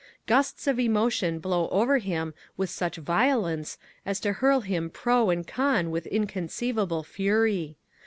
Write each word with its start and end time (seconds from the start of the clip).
Gusts 0.25 0.65
of 0.65 0.79
emotion 0.79 1.37
blow 1.37 1.69
over 1.69 1.99
him 1.99 2.33
with 2.57 2.71
such 2.71 2.95
violence 2.97 3.77
as 4.03 4.19
to 4.21 4.33
hurl 4.33 4.61
him 4.61 4.89
pro 4.89 5.29
and 5.29 5.45
con 5.45 5.91
with 5.91 6.07
inconceivable 6.07 7.03
fury. 7.03 7.77